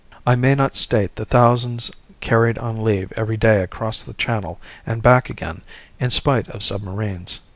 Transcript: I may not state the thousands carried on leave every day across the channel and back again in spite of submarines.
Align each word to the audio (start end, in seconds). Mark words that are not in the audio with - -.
I 0.25 0.33
may 0.35 0.55
not 0.55 0.75
state 0.75 1.15
the 1.15 1.25
thousands 1.25 1.91
carried 2.21 2.57
on 2.57 2.83
leave 2.83 3.11
every 3.15 3.37
day 3.37 3.61
across 3.61 4.01
the 4.01 4.15
channel 4.15 4.59
and 4.83 5.03
back 5.03 5.29
again 5.29 5.61
in 5.99 6.09
spite 6.09 6.47
of 6.47 6.63
submarines. 6.63 7.41